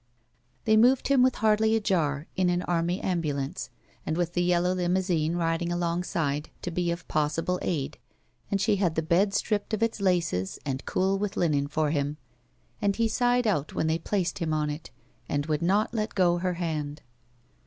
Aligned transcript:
it 0.61 0.65
They 0.65 0.77
moved 0.77 1.09
him 1.09 1.21
with 1.21 1.35
hardly 1.35 1.75
a 1.75 1.79
jar 1.79 2.25
in 2.35 2.49
an 2.49 2.63
army 2.63 2.99
ambulance, 3.01 3.69
and 4.03 4.17
with 4.17 4.33
the 4.33 4.41
yellow 4.41 4.73
Iknousine 4.73 5.35
riding 5.35 5.71
alongside 5.71 6.49
to 6.63 6.71
be 6.71 6.89
of 6.89 7.07
possible 7.07 7.59
aid, 7.61 7.99
and 8.49 8.59
she 8.59 8.77
had 8.77 8.95
the 8.95 9.03
bed 9.03 9.31
stripped 9.35 9.75
of 9.75 9.83
its 9.83 10.01
laces 10.01 10.57
and 10.65 10.83
cool 10.87 11.19
with 11.19 11.37
linen 11.37 11.67
for 11.67 11.91
him, 11.91 12.17
and 12.81 12.95
he 12.95 13.07
sighed 13.07 13.45
out 13.45 13.75
when 13.75 13.85
they 13.85 13.99
placed 13.99 14.39
him 14.39 14.55
on 14.55 14.71
it 14.71 14.89
and 15.29 15.45
would 15.45 15.61
not 15.61 15.93
let 15.93 16.15
go 16.15 16.39
her 16.39 16.55
hand. 16.55 17.03